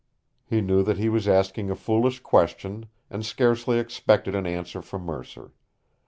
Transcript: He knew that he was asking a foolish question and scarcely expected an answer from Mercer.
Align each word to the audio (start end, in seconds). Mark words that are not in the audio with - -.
He 0.43 0.61
knew 0.61 0.81
that 0.81 0.97
he 0.97 1.09
was 1.09 1.27
asking 1.27 1.69
a 1.69 1.75
foolish 1.75 2.21
question 2.21 2.87
and 3.11 3.23
scarcely 3.23 3.77
expected 3.77 4.33
an 4.33 4.47
answer 4.47 4.81
from 4.81 5.03
Mercer. 5.03 5.51